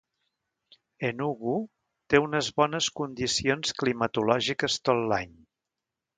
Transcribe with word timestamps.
Enugu 1.09 1.57
té 2.13 2.21
unes 2.23 2.49
bones 2.61 2.89
condicions 3.01 3.77
climatològiques 3.83 4.81
tot 4.91 5.05
l'any. 5.13 5.39